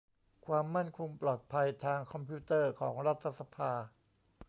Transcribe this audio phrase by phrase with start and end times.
[0.45, 3.71] ความมั่นคงปลอดภัยทางคอมพิวเตอร์ของรัฐสภา